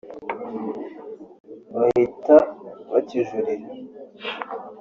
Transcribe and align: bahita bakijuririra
bahita 1.75 2.35
bakijuririra 2.91 3.71